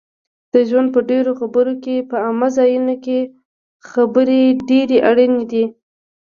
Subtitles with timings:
[0.53, 3.19] د ژوند په ډېرو برخو کې په عامه ځایونو کې
[3.91, 5.65] خبرې ډېرې اړینې دي